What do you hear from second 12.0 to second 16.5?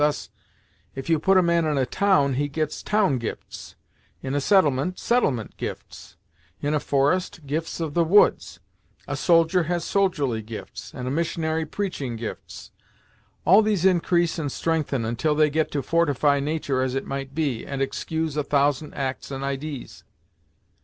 gifts. All these increase and strengthen, until they get to fortify